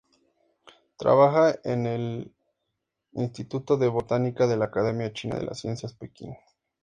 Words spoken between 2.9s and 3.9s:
"Instituto de